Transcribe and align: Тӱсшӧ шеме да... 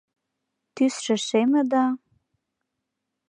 Тӱсшӧ 0.75 1.15
шеме 1.27 1.61
да... 1.71 1.85